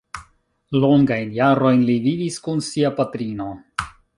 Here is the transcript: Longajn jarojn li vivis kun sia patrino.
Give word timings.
Longajn 0.83 1.35
jarojn 1.35 1.83
li 1.91 1.99
vivis 2.09 2.41
kun 2.47 2.65
sia 2.71 2.95
patrino. 3.03 3.51